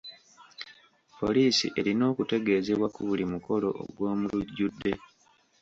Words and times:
Poliisi 1.19 1.65
erina 1.79 2.03
okutegeezebwa 2.11 2.87
ku 2.95 3.01
buli 3.07 3.23
mukolo 3.33 3.67
ogw'omulujjudde. 3.83 4.91